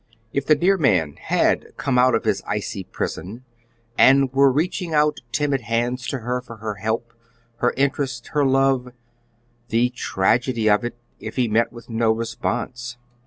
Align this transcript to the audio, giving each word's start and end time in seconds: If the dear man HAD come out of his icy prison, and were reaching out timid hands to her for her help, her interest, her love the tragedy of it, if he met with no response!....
If 0.33 0.47
the 0.47 0.55
dear 0.55 0.77
man 0.77 1.17
HAD 1.17 1.73
come 1.77 1.99
out 1.99 2.15
of 2.15 2.25
his 2.25 2.41
icy 2.47 2.83
prison, 2.83 3.45
and 3.99 4.33
were 4.33 4.51
reaching 4.51 4.95
out 4.95 5.19
timid 5.31 5.61
hands 5.61 6.07
to 6.07 6.21
her 6.21 6.41
for 6.41 6.55
her 6.55 6.73
help, 6.73 7.13
her 7.57 7.71
interest, 7.77 8.29
her 8.29 8.43
love 8.43 8.93
the 9.67 9.91
tragedy 9.91 10.67
of 10.67 10.83
it, 10.83 10.97
if 11.19 11.35
he 11.35 11.47
met 11.47 11.71
with 11.71 11.87
no 11.87 12.11
response!.... 12.11 12.97